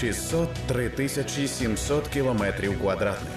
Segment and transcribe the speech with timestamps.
[0.00, 3.32] 603 тисячі 700 кілометрів квадратних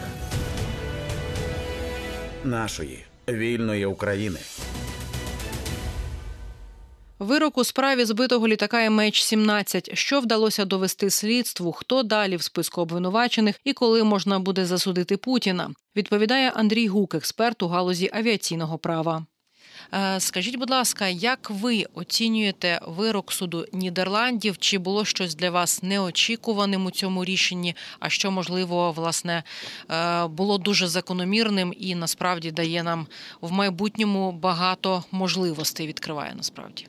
[2.44, 4.40] нашої вільної України.
[7.20, 9.96] Вирок у справі збитого літака MH17.
[9.96, 11.72] Що вдалося довести слідству?
[11.72, 15.70] Хто далі в списку обвинувачених і коли можна буде засудити Путіна?
[15.96, 19.26] Відповідає Андрій Гук, експерт у галузі авіаційного права.
[19.94, 24.58] Е, Скажіть, будь ласка, як ви оцінюєте вирок суду Нідерландів?
[24.58, 27.76] Чи було щось для вас неочікуваним у цьому рішенні?
[28.00, 29.44] А що можливо власне
[29.92, 33.08] е, було дуже закономірним і насправді дає нам
[33.42, 36.88] в майбутньому багато можливостей відкриває насправді?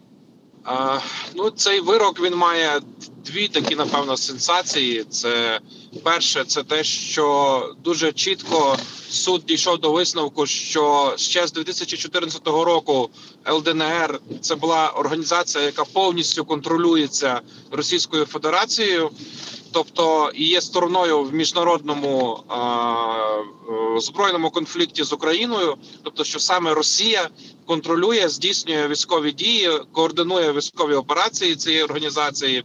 [0.65, 0.98] А,
[1.34, 2.80] ну, цей вирок він має
[3.25, 5.05] дві такі, напевно, сенсації.
[5.05, 5.61] Це
[6.03, 8.77] перше, це те, що дуже чітко
[9.11, 13.11] суд дійшов до висновку, що ще з 2014 року
[13.51, 19.11] ЛДНР це була організація, яка повністю контролюється Російською Федерацією.
[19.73, 27.29] Тобто є стороною в міжнародному е, збройному конфлікті з Україною, тобто, що саме Росія
[27.67, 32.64] контролює, здійснює військові дії, координує військові операції цієї організації.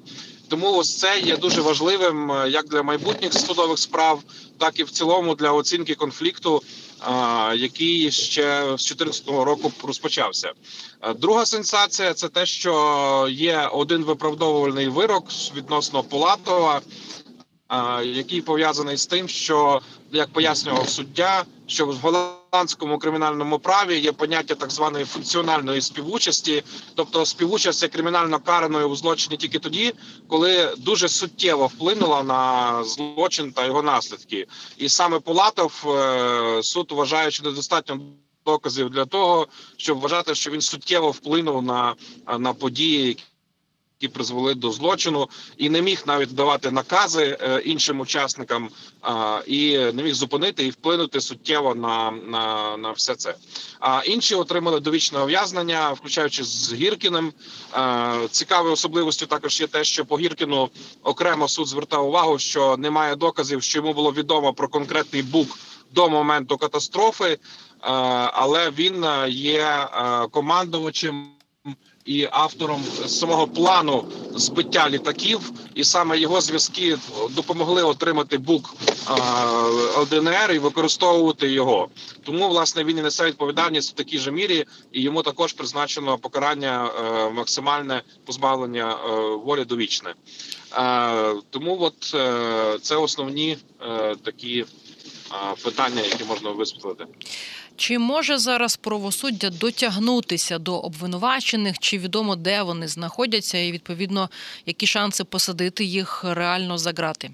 [0.50, 4.20] Тому ось це є дуже важливим е, як для майбутніх судових справ,
[4.58, 6.62] так і в цілому для оцінки конфлікту,
[7.56, 10.52] який ще з 2014 року розпочався.
[11.02, 15.26] Е, Друга сенсація це те, що є один виправдовувальний вирок
[15.56, 16.82] відносно Полатова,
[17.17, 17.17] а,
[18.04, 24.56] який пов'язаний з тим, що як пояснював суддя, що в голландському кримінальному праві є поняття
[24.56, 26.64] так званої функціональної співучасті,
[26.96, 29.94] тобто співучасть є кримінально караною у злочині тільки тоді,
[30.28, 37.32] коли дуже суттєво вплинула на злочин та його наслідки, і саме Полатов е, суд вважає,
[37.32, 38.00] що недостатньо
[38.46, 41.96] доказів для того, щоб вважати, що він суттєво вплинув на,
[42.38, 43.18] на події,
[44.02, 48.70] які призвели до злочину, і не міг навіть давати накази е, іншим учасникам,
[49.48, 53.36] і не міг зупинити і вплинути суттєво на, на, на все це.
[53.80, 57.34] А інші отримали довічне ув'язнення, включаючи з Гіркіним.
[57.74, 60.70] Е, Цікавою особливостю також є те, що по Гіркіну
[61.04, 65.58] окремо суд звертав увагу, що немає доказів, що йому було відомо про конкретний бук
[65.92, 67.38] до моменту катастрофи, е,
[67.82, 69.88] але він є
[70.32, 71.37] командувачем
[72.06, 74.06] і автором самого плану
[74.36, 76.98] збиття літаків, і саме його зв'язки
[77.30, 78.76] допомогли отримати бук
[79.98, 81.88] ЛДНР і використовувати його.
[82.24, 86.86] Тому власне він і несе відповідальність в такій же мірі, і йому також призначено покарання
[86.86, 90.14] е, максимальне позбавлення е, волі довічне.
[90.78, 92.16] Е, тому от
[92.82, 93.58] це основні
[94.24, 94.66] такі
[95.64, 97.06] питання, які можна висвітлити.
[97.76, 101.80] Чи може зараз правосуддя дотягнутися до обвинувачених?
[101.80, 104.30] Чи відомо де вони знаходяться, і відповідно
[104.66, 107.32] які шанси посадити їх реально за грати?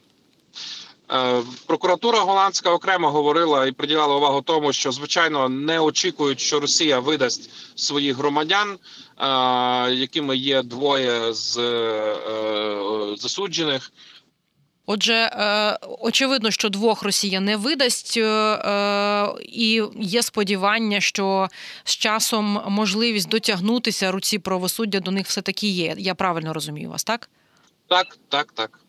[1.11, 6.99] Е, Прокуратура голландська окремо говорила і приділяла увагу тому, що звичайно не очікують, що Росія
[6.99, 9.27] видасть своїх громадян, е,
[9.93, 12.15] якими є двоє з е,
[13.17, 13.91] засуджених.
[14.85, 21.47] Отже, е, очевидно, що двох Росія не видасть, е, е, і є сподівання, що
[21.83, 25.95] з часом можливість дотягнутися руці правосуддя до них все таки є.
[25.97, 27.29] Я правильно розумію вас, так?
[27.87, 28.79] Так, так, так.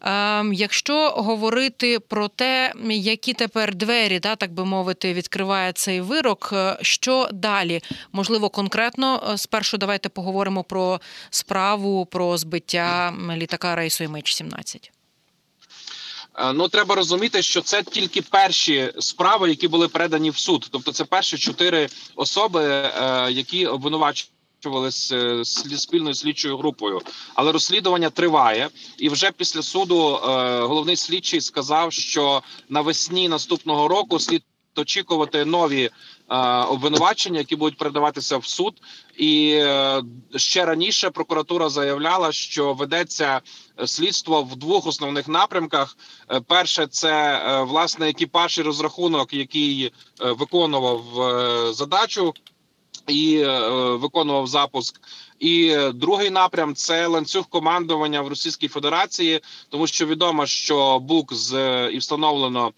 [0.00, 6.54] Ем, Якщо говорити про те, які тепер двері, да, так би мовити, відкриває цей вирок,
[6.80, 7.80] що далі?
[8.12, 11.00] Можливо, конкретно спершу давайте поговоримо про
[11.30, 14.90] справу про збиття літака рейсу MH17.
[16.40, 20.68] Е, Ну треба розуміти, що це тільки перші справи, які були передані в суд.
[20.70, 27.00] Тобто, це перші чотири особи, е, які обвинувачувалися е, слід- спільною слідчою групою.
[27.34, 28.68] Але розслідування триває,
[28.98, 30.18] і вже після суду е,
[30.60, 34.42] головний слідчий сказав, що навесні наступного року слід
[34.76, 35.90] очікувати нові
[36.30, 38.74] е, обвинувачення, які будуть передаватися в суд.
[39.20, 40.02] І е,
[40.36, 43.40] ще раніше прокуратура заявляла, що ведеться
[43.80, 45.96] е, слідство в двох основних напрямках.
[46.30, 51.02] Е, Перше це власне екіпаж і розрахунок, який виконував
[51.74, 52.34] задачу
[53.06, 53.44] і
[53.76, 55.00] виконував запуск.
[55.40, 61.88] І другий напрям це ланцюг командування в Російській Федерації, тому що відомо, що БУК з
[61.92, 62.72] і встановлено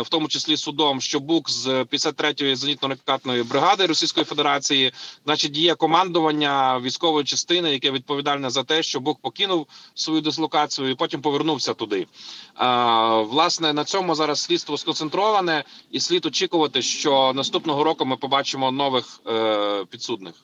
[0.00, 4.92] в тому числі судом, що БУК з 53-ї зенітно-ракетної бригади Російської Федерації,
[5.24, 10.94] значить, є командування військової частини, яке відповідальне за те, що БУК покинув свою дислокацію і
[10.94, 12.06] потім повернувся туди.
[12.54, 18.70] А, власне на цьому зараз слідство сконцентроване, і слід очікувати, що наступного року ми побачимо
[18.70, 20.34] нових е, підсудних.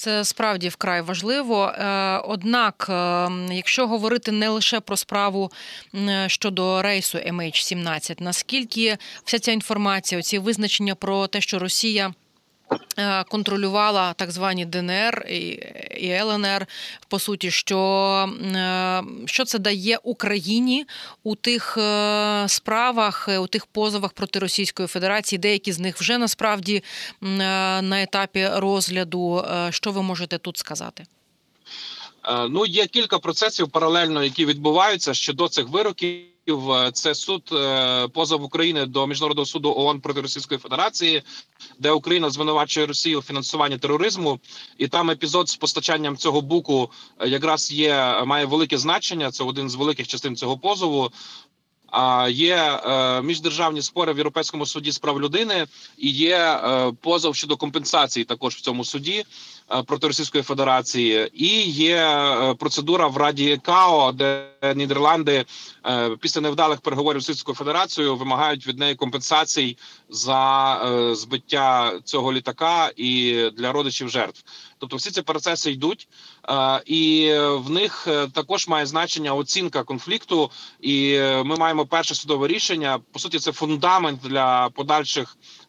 [0.00, 1.64] Це справді вкрай важливо.
[1.64, 5.50] Е, Однак, е, якщо говорити не лише про справу
[6.26, 12.14] щодо рейсу MH17, наскільки вся ця інформація, ці визначення про те, що Росія.
[12.98, 15.26] Е, Контролювала так звані ДНР
[15.98, 16.66] і ЛНР,
[17.08, 17.78] по суті, що,
[18.56, 20.86] е, що це дає Україні
[21.22, 26.82] у тих е, справах, у тих позовах проти Російської Федерації, деякі з них вже насправді
[27.20, 29.44] на етапі розгляду.
[29.70, 31.04] Що ви можете тут сказати?
[32.50, 36.30] Ну, є кілька процесів паралельно, які відбуваються щодо цих вироків.
[36.58, 41.22] Е, Це суд е, позов України до міжнародного суду ООН проти Російської Федерації,
[41.78, 44.40] де Україна звинувачує Росію у фінансуванні тероризму,
[44.78, 49.30] і там епізод з постачанням цього буку е, якраз є має велике значення.
[49.30, 51.10] Це один з великих частин цього позову.
[51.92, 52.80] А є
[53.22, 55.66] міждержавні спори в Європейському суді з прав людини,
[55.98, 56.60] і є
[57.00, 59.24] позов щодо компенсації також в цьому суді
[59.86, 65.44] проти Російської Федерації, і є е, процедура в Раді КАО, де Нідерланди
[65.86, 69.76] е, після невдалих переговорів з Російською Федерацією вимагають від неї компенсацій
[70.08, 74.44] за е, збиття цього літака і для родичів жертв.
[74.78, 76.08] Тобто, всі ці процеси йдуть,
[76.48, 80.50] е, і в них е, також має значення оцінка конфлікту.
[80.80, 82.98] І е, ми маємо перше судове рішення.
[83.12, 85.59] По суті, це фундамент для подальших е,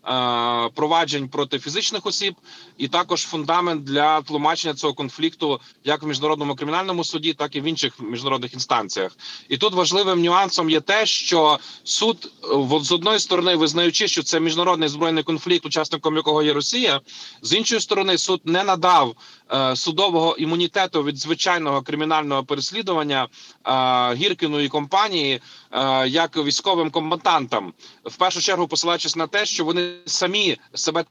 [0.76, 2.36] проваджень проти фізичних осіб,
[2.78, 7.64] і також фундамент для тлумачення цього конфлікту як в міжнародному кримінальному суді, так і в
[7.64, 9.18] інших міжнародних інстанціях.
[9.50, 14.40] І тут важливим нюансом є те, що суд е, з одної сторони, визнаючи, що це
[14.40, 17.02] міжнародний збройний конфлікт, учасником якого є Росія,
[17.42, 19.16] з іншої сторони, суд не надав
[19.52, 23.28] е, судового імунітету від звичайного кримінального переслідування
[23.68, 27.74] е, Гіркіну і компанії е, як військовим комбатантам,
[28.06, 31.06] в першу чергу посилаючись на те, що вони самі себе.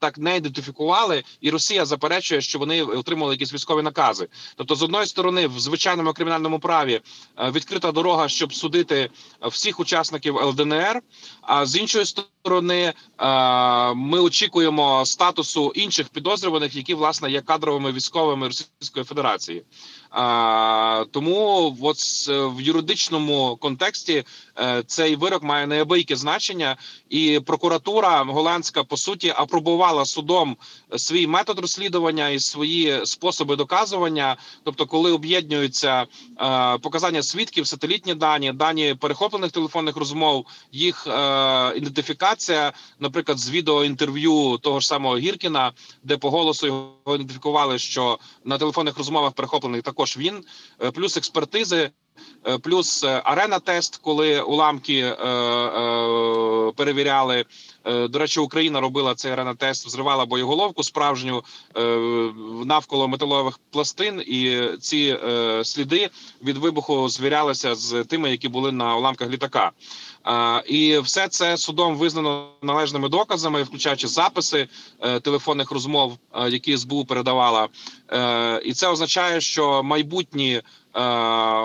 [0.00, 4.28] Так не ідентифікували, і Росія заперечує, що вони отримали якісь військові накази.
[4.56, 7.00] Тобто, з одної сторони, в звичайному кримінальному праві
[7.38, 9.10] е, відкрита дорога, щоб судити
[9.42, 11.02] всіх учасників ЛДНР.
[11.48, 18.46] А з іншої сторони, е, ми очікуємо статусу інших підозрюваних, які власне є кадровими військовими
[18.46, 19.64] Російської Федерації.
[21.10, 21.96] Тому от
[22.28, 24.24] в юридичному контексті
[24.58, 26.76] е, цей вирок має неабияке значення,
[27.10, 30.56] і прокуратура голландська по суті апробувала судом
[30.96, 34.36] свій метод розслідування і свої способи доказування.
[34.64, 36.06] Тобто, коли об'єднуються
[36.40, 41.37] е, показання свідків, сателітні дані, дані перехоплених телефонних розмов, їх е,
[41.76, 48.58] ідентифікація, наприклад, з відеоінтерв'ю того ж самого Гіркіна, де по голосу його ідентифікували, що на
[48.58, 50.44] телефонних розмовах перехоплених також він,
[50.82, 51.90] е, плюс експертизи.
[52.46, 57.44] Е, Плюс е, арена тест, коли уламки е, е, перевіряли.
[57.84, 61.44] Е, До речі, Україна робила цей арена тест, взривала боєголовку справжню
[62.64, 65.18] навколо металових пластин, і ці
[65.62, 66.10] сліди
[66.42, 69.70] від вибуху звірялися з тими, які були на уламках літака.
[70.66, 74.68] І все це судом визнано належними доказами, включаючи записи
[75.22, 76.18] телефонних розмов,
[76.48, 77.68] які СБУ передавала.
[78.64, 80.62] І це означає, що майбутні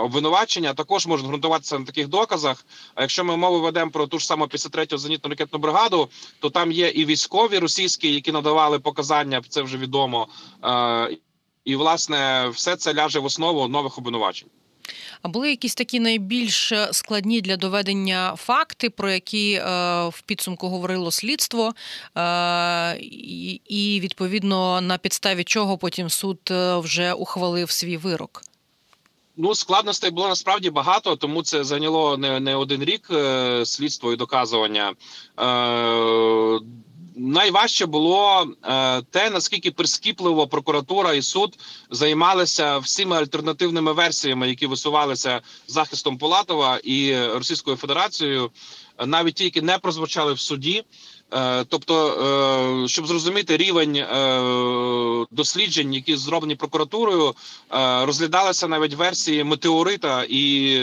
[0.04, 2.66] обвинувачення також можуть ґрунтуватися на таких доказах.
[2.96, 6.10] А якщо ми мову ведемо про ту ж саму 53-ю зенітну ракетну бригаду,
[6.40, 10.28] то там є і військові російські, які надавали показання, це вже відомо.
[10.64, 11.18] Е,
[11.66, 14.50] і власне все це ляже в основу нових обвинувачень.
[15.22, 19.64] А були якісь такі найбільш складні для доведення факти, про які е,
[20.08, 21.74] в підсумку говорило слідство,
[22.18, 28.42] е, і, і відповідно на підставі чого потім суд е, вже ухвалив свій вирок.
[29.38, 34.16] Ну, складностей було насправді багато, тому це зайняло не, не один рік е, слідство і
[34.16, 34.94] доказування.
[35.40, 36.60] Е,
[37.16, 41.58] найважче було е, те, наскільки прискіпливо прокуратура і суд
[41.90, 48.52] займалися всіма альтернативними версіями, які висувалися захистом Полатова і Російською Федерацією,
[49.06, 50.84] навіть ті, які не прозвучали в суді.
[51.34, 52.08] Е, Тобто,
[52.84, 57.34] е, щоб зрозуміти рівень е, досліджень, які зроблені прокуратурою,
[58.02, 60.78] розглядалися навіть версії метеорита і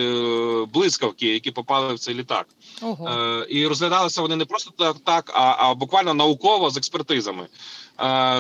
[0.75, 2.47] блискавки, які попали в цей літак.
[2.83, 3.45] Ого.
[3.49, 7.47] І розглядалися вони не просто так, так а, а буквально науково з експертизами.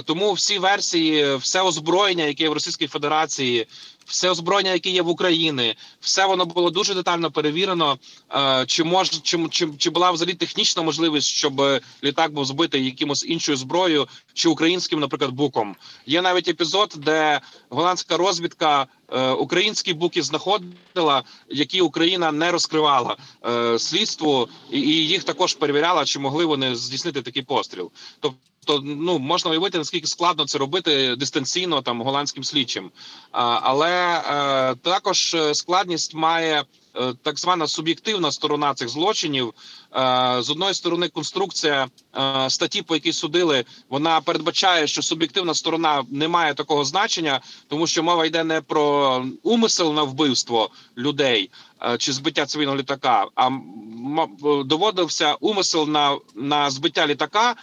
[0.05, 3.67] Тому всі версії, все озброєння, яке є в Російській Федерації,
[4.05, 7.99] все озброєння, яке є в Україні, все воно було дуже детально перевірено.
[8.67, 11.63] Чи мож, чи, чи, чи була взагалі технічна можливість, щоб
[12.05, 15.77] літак був збитий якимось іншою зброєю, чи українським, наприклад, буком?
[16.07, 23.79] Є навіть епізод, де голландська розвідка е, українські буки знаходила, які Україна не розкривала е,
[23.79, 27.91] слідству, і, і їх також перевіряла, чи могли вони здійснити такий постріл.
[28.21, 32.91] Тобто то ну можна уявити наскільки складно це робити дистанційно там голландським слідчим,
[33.33, 36.65] а, але е, також складність має
[36.97, 39.55] е, так звана суб'єктивна сторона цих злочинів.
[39.97, 46.05] Е, з одної сторони, конструкція е, статті, по якій судили, вона передбачає, що суб'єктивна сторона
[46.11, 51.51] не має такого значення, тому що мова йде не про умисел на вбивство людей
[51.83, 53.51] е, чи збиття цивільного літака, а
[54.65, 57.57] доводився умисел на, на збиття літака.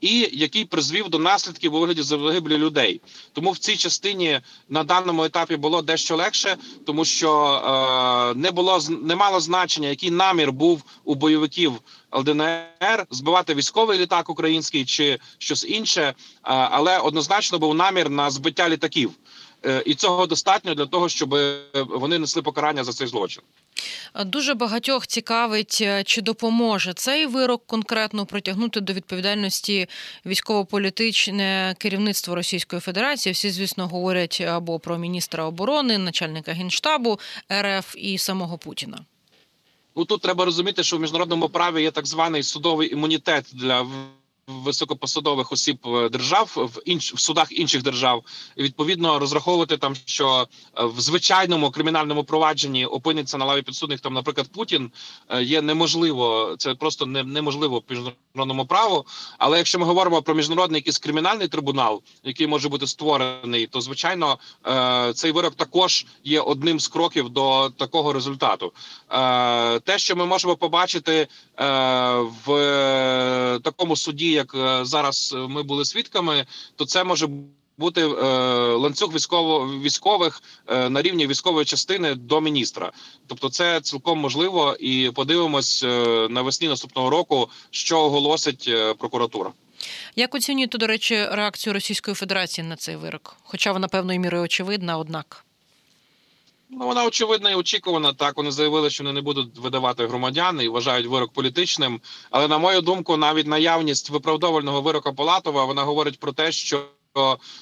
[0.00, 3.00] І який призвів до наслідків у вигляді загибелі людей,
[3.32, 8.80] тому в цій частині на даному етапі було дещо легше, тому що е, не було
[8.88, 11.72] не мало значення, який намір був у бойовиків
[12.14, 18.68] ЛДНР збивати військовий літак український чи щось інше, е, але однозначно був намір на збиття
[18.68, 19.10] літаків,
[19.84, 21.36] і цього достатньо для того, щоб
[21.88, 23.42] вони несли покарання за цей злочин.
[24.24, 29.88] Дуже багатьох цікавить, е, чи допоможе цей вирок конкретно притягнути до відповідальності
[30.26, 33.32] військово-політичне керівництво Російської Федерації.
[33.32, 37.18] Всі, звісно, говорять або про міністра оборони, начальника генштабу
[37.52, 38.98] РФ і самого Путіна.
[39.96, 43.86] Ну тут треба розуміти, що в міжнародному праві є так званий судовий імунітет для
[44.46, 48.24] високопосадових осіб е, держав в інш в судах інших держав.
[48.56, 50.48] І відповідно розраховувати там, що
[50.78, 54.90] е, в звичайному кримінальному провадженні опиниться на лаві підсудних там, наприклад, Путін
[55.28, 56.54] е, є неможливо.
[56.58, 59.06] Це просто не, неможливо по міжнародному праву.
[59.38, 64.38] Але якщо ми говоримо про міжнародний якийсь кримінальний трибунал, який може бути створений, то звичайно
[65.14, 68.72] цей вирок також є одним з кроків до такого результату.
[69.84, 71.28] Те, що ми можемо побачити
[72.46, 77.28] в такому суді, як е, зараз ми були свідками, то це може
[77.78, 78.06] бути е,
[78.74, 82.92] ланцюг військово військових е, на рівні військової частини до міністра.
[83.26, 85.88] Тобто, це цілком можливо, і подивимось е,
[86.30, 89.52] навесні наступного року, що оголосить е, прокуратура.
[90.16, 93.36] Як оцінюєте, до речі, реакцію Російської Федерації на цей вирок?
[93.42, 95.44] Хоча вона певною мірою очевидна, однак.
[96.76, 98.12] Ну, вона очевидна і очікувана.
[98.12, 102.00] Так вони заявили, що вони не будуть видавати громадян і вважають вирок політичним.
[102.30, 106.84] Але на мою думку, навіть наявність виправдовального вирока Палатова вона говорить про те, що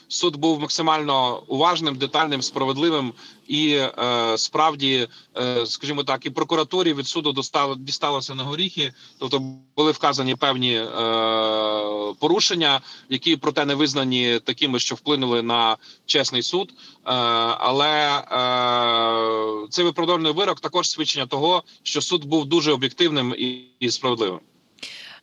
[0.09, 3.13] суд був максимально уважним, детальним, справедливим
[3.49, 8.93] і е, справді, е, скажімо так, і прокуратурі від суду достало дісталося на горіхи.
[9.19, 9.43] Тобто
[9.77, 10.85] були вказані певні е,
[12.19, 16.71] порушення, які проте не визнані такими, що вплинули на чесний суд.
[16.71, 17.13] Е,
[17.59, 23.91] але е, цей виправдовальний вирок також свідчення того, що суд був дуже об'єктивним і, і
[23.91, 24.41] справедливим.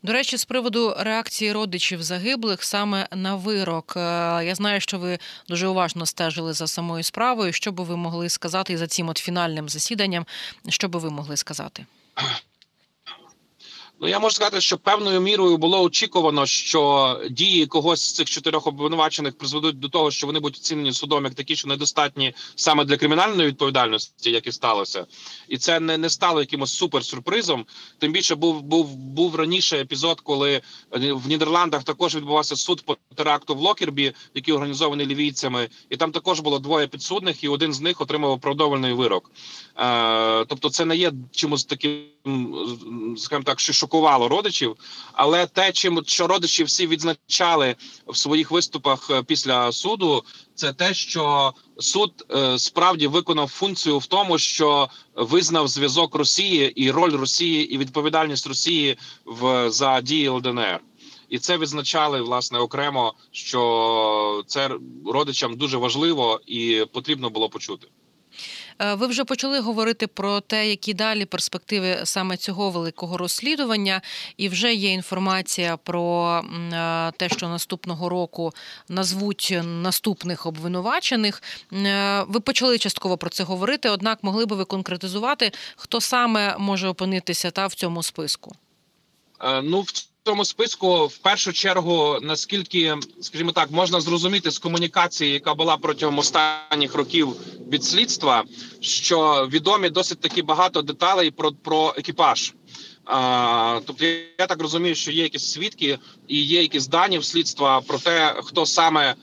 [0.04, 3.94] До речі, з приводу реакції родичів загиблих саме на вирок.
[3.98, 4.00] Е,
[4.46, 7.54] Я знаю, що ви дуже уважно стежили за самою справою.
[7.54, 10.26] Що би ви могли сказати за цим от фінальним засіданням?
[10.70, 11.86] Що би ви могли сказати?
[14.02, 18.68] Ну я можу сказати, що певною мірою було очікувано, що дії когось з цих чотирьох
[18.68, 22.98] обвинувачених призведуть до того, що вони будуть оцінені судом як такі, що недостатні саме для
[22.98, 25.06] кримінальної відповідальності, як і сталося,
[25.48, 27.66] і це не, не стало якимось суперсюрпризом.
[27.98, 33.56] Тим більше був був був раніше епізод, коли в Нідерландах також відбувався суд по теракту
[33.56, 38.02] в Локербі, який організований лівійцями, і там також було двоє підсудних, і один з них
[38.02, 39.32] отримав оправдовальний вирок.
[39.78, 42.06] Е, тобто, це не є чимось таким,
[43.18, 44.76] скажімо так, що шокувало родичів,
[45.14, 47.76] але те, чим що родичі всі відзначали
[48.08, 50.24] в своїх виступах е, після суду,
[50.56, 56.92] це те, що суд е, справді виконав функцію в тому, що визнав зв'язок Росії і
[56.92, 60.80] роль Росії і відповідальність Росії в за дії ЛДНР.
[61.30, 64.70] І це відзначали власне окремо, що це
[65.06, 67.88] родичам дуже важливо і потрібно було почути.
[68.80, 74.02] Е, Ви вже почали говорити про те, які далі перспективи саме цього великого розслідування,
[74.38, 76.28] і вже є інформація про
[76.74, 78.54] е, те, що наступного року
[78.90, 81.44] назвуть наступних обвинувачених.
[81.74, 86.88] Е, Ви почали частково про це говорити однак, могли би ви конкретизувати, хто саме може
[86.88, 88.56] опинитися та в цьому списку?
[89.64, 89.92] Ну в
[90.30, 96.18] цьому списку в першу чергу, наскільки, скажімо так, можна зрозуміти з комунікації, яка була протягом
[96.18, 97.36] останніх років
[97.72, 98.44] від слідства,
[98.80, 102.54] що відомі досить таки багато деталей про, про екіпаж.
[103.86, 104.06] Тобто,
[104.40, 108.36] я так розумію, що є якісь свідки і є якісь дані в слідства про те,
[108.44, 109.16] хто саме е,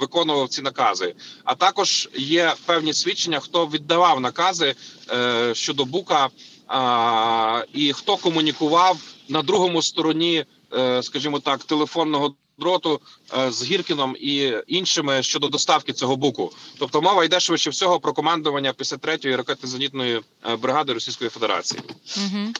[0.00, 1.14] виконував ці накази.
[1.44, 4.74] А також є певні свідчення, хто віддавав накази
[5.10, 6.28] е, щодо бука,
[6.66, 13.00] а, і хто комунікував на другому стороні, е, скажімо так, телефонного дроту
[13.38, 16.52] е, з Гіркіном і іншими щодо доставки цього буку.
[16.78, 20.20] Тобто мова йде швидше всього про командування 53-ї ракетно-зенітної
[20.50, 21.82] е, бригади Російської Федерації.
[22.16, 22.52] Угу.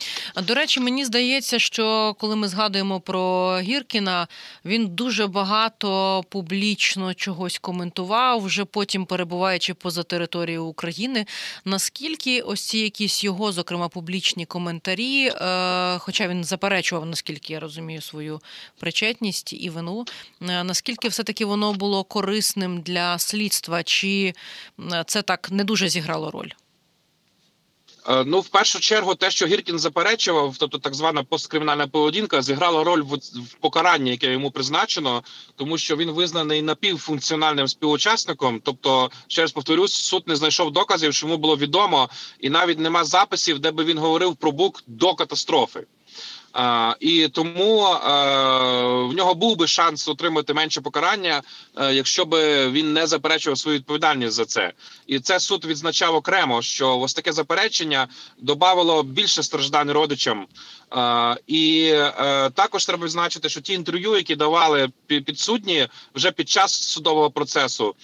[0.42, 4.28] До речі, мені здається, що коли ми згадуємо про Гіркіна,
[4.64, 11.26] він дуже багато публічно чогось коментував, вже потім перебуваючи поза територією України.
[11.64, 18.00] Наскільки ось ці якісь його, зокрема, публічні коментарі, е, хоча він заперечував, наскільки я розумію,
[18.00, 18.40] свою
[18.78, 19.85] причетність і вину,
[20.42, 24.34] е, наскільки все-таки воно було корисним для слідства, чи
[24.92, 26.50] е, це так не дуже зіграло роль?
[28.08, 32.84] Е, Ну, в першу чергу, те, що Гіркін заперечував, тобто так звана посткримінальна поведінка, зіграла
[32.84, 35.22] роль в покаранні, яке йому призначено,
[35.56, 38.60] тому що він визнаний напівфункціональним співучасником.
[38.64, 42.08] Тобто, ще раз повторюсь, суд не знайшов доказів, що йому було відомо,
[42.40, 45.86] і навіть нема записів, де би він говорив про бук до катастрофи.
[47.00, 47.98] І тому е,
[49.04, 51.42] в нього був би шанс отримати менше покарання,
[51.76, 54.72] е, якщо би він не заперечував свою відповідальність за це.
[55.06, 58.08] І це суд відзначав окремо, що ось таке заперечення
[58.38, 60.46] додавало більше страждань родичам.
[60.92, 66.72] Е, і е, також треба відзначити, що ті інтерв'ю, які давали підсудні вже під час
[66.72, 67.94] судового процесу,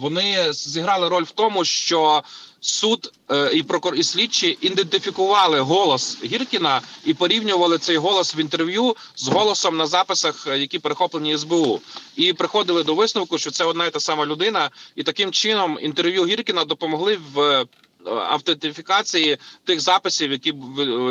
[0.00, 2.22] вони зіграли роль в тому, що
[2.60, 8.96] суд е, і прокур і слідчі ідентифікували голос Гіркіна і порівнювали цей голос в інтерв'ю
[9.16, 11.80] з голосом на записах, е, які перехоплені СБУ,
[12.16, 16.26] і приходили до висновку, що це одна і та сама людина, і таким чином інтерв'ю
[16.26, 17.64] Гіркіна допомогли в е,
[18.06, 20.54] автентифікації тих записів, які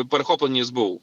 [0.10, 1.02] перехоплені СБУ.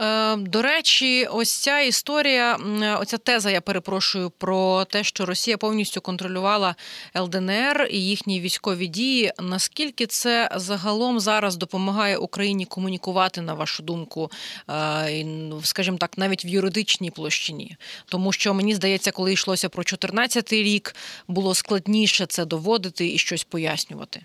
[0.00, 2.58] Е, До речі, ось ця історія,
[3.00, 6.74] оця теза, я перепрошую, про те, що Росія повністю контролювала
[7.16, 9.32] ЛДНР і їхні військові дії.
[9.38, 14.30] Наскільки це загалом зараз допомагає Україні комунікувати, на вашу думку,
[14.68, 17.76] е, ну, скажімо так, навіть в юридичній площині?
[18.06, 20.96] Тому що мені здається, коли йшлося про 14-й рік,
[21.28, 24.20] було складніше це доводити і щось пояснювати.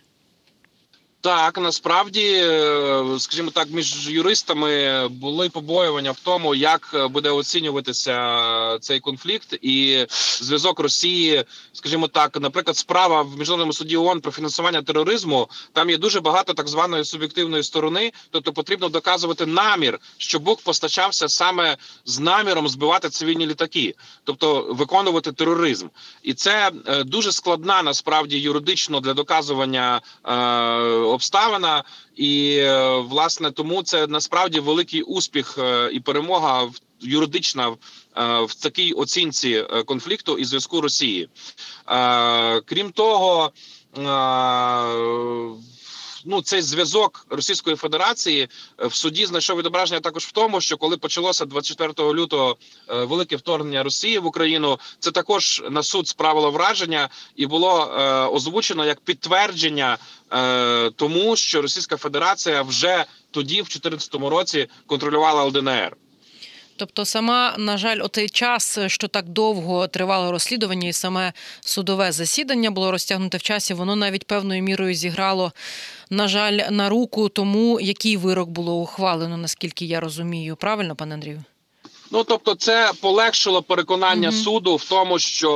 [1.25, 8.77] Так, насправді, е, скажімо так, між юристами були побоювання в тому, як е, буде оцінюватися
[8.81, 10.05] цей конфлікт і
[10.41, 15.49] зв'язок Росії, скажімо так, наприклад, справа в міжнародному суді ООН про фінансування тероризму.
[15.73, 21.29] Там є дуже багато так званої суб'єктивної сторони, тобто потрібно доказувати намір, що Бук постачався
[21.29, 25.87] саме з наміром збивати цивільні літаки, тобто виконувати тероризм,
[26.23, 30.01] і це е, дуже складна насправді юридично для доказування.
[31.15, 31.83] Обставина,
[32.15, 37.77] і е, власне тому це насправді великий успіх е, і перемога в юридична в,
[38.17, 41.29] е, такій оцінці конфлікту і зв'язку Росії.
[42.65, 43.51] Крім того,
[46.25, 48.47] Ну, цей зв'язок Російської Федерації
[48.79, 52.57] е, в суді знайшов відображення також в тому, що коли почалося 24 лютого
[52.89, 58.03] е, велике вторгнення Росії в Україну, це також на суд справило враження і було е,
[58.27, 59.97] озвучено як підтвердження
[60.31, 65.97] е, тому, що Російська Федерація вже тоді, в 2014 році, контролювала ЛДНР.
[66.77, 72.71] Тобто, сама, на жаль, отей час, що так довго тривало розслідування, і саме судове засідання
[72.71, 75.51] було розтягнуте в часі, воно навіть певною мірою зіграло,
[76.09, 80.55] на жаль, на руку тому, який вирок було ухвалено, наскільки я розумію.
[80.55, 81.43] Правильно, пане Андрію?
[82.15, 84.37] Ну тобто, це полегшило переконання Мгм.
[84.39, 85.51] суду в тому, що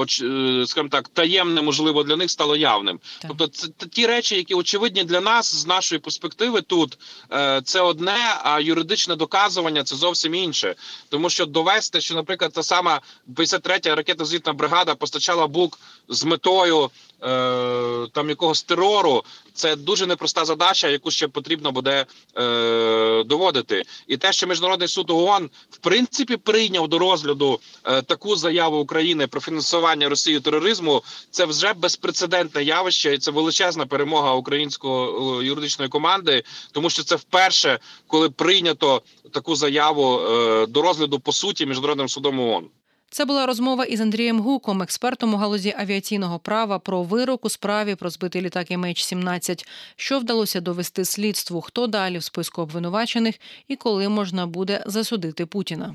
[0.00, 3.00] оч- е, скажімо так, таємне можливо для них стало явним.
[3.18, 3.28] Так.
[3.28, 6.98] Тобто, це ті речі, які очевидні для нас з нашої перспективи тут,
[7.32, 10.74] е, це одне, а юридичне доказування це зовсім інше.
[11.08, 13.00] Тому що довести, що, наприклад, та сама
[13.36, 16.90] 53-я ракетно-звітна бригада постачала бук з метою
[17.22, 22.06] е, там якогось терору, це дуже непроста задача, яку ще потрібно буде
[22.38, 23.82] е, доводити.
[24.06, 29.26] І те, що міжнародний суд ООН в принципі прийняв до розгляду е, таку заяву України
[29.26, 36.42] про фінансування Росії тероризму, це вже безпрецедентне явище, і це величезна перемога української юридичної команди,
[36.72, 42.40] тому що це вперше, коли прийнято таку заяву е, до розгляду по суті міжнародним судом
[42.40, 42.64] ООН.
[43.10, 47.94] Це була розмова із Андрієм Гуком, експертом у галузі авіаційного права, про вирок у справі
[47.94, 49.66] про збитий літак MH17,
[49.96, 53.34] що вдалося довести слідству, хто далі в списку обвинувачених
[53.68, 55.94] і коли можна буде засудити Путіна.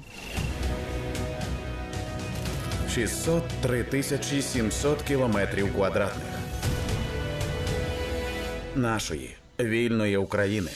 [2.96, 6.26] 603 тисячі 700 кілометрів квадратних
[8.76, 10.72] нашої вільної України.